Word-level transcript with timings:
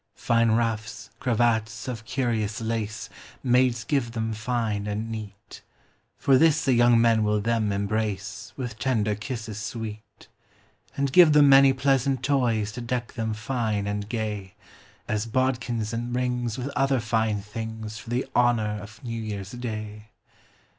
Fine 0.15 0.53
ruffs, 0.53 1.11
cravats 1.19 1.87
of 1.87 2.05
curious 2.05 2.59
lace, 2.59 3.07
Maids 3.43 3.83
give 3.83 4.13
them 4.13 4.33
fine 4.33 4.87
and 4.87 5.11
neat; 5.11 5.61
For 6.17 6.39
this 6.39 6.65
the 6.65 6.73
young 6.73 6.99
men 6.99 7.23
will 7.23 7.39
them 7.39 7.71
embrace 7.71 8.51
With 8.57 8.79
tender 8.79 9.13
kisses 9.13 9.59
sweet: 9.59 10.27
And 10.97 11.13
give 11.13 11.33
them 11.33 11.49
many 11.49 11.71
pleasant 11.71 12.23
toys 12.23 12.71
To 12.71 12.81
deck 12.81 13.13
them 13.13 13.35
fine 13.35 13.85
and 13.85 14.09
gay, 14.09 14.55
As 15.07 15.27
bodkins 15.27 15.93
and 15.93 16.15
rings 16.15 16.57
with 16.57 16.69
other 16.69 16.99
fine 16.99 17.39
things 17.41 17.99
For 17.99 18.09
the 18.09 18.25
honor 18.33 18.79
of 18.81 19.03
New 19.03 19.21
Year's 19.21 19.51
day. 19.51 20.09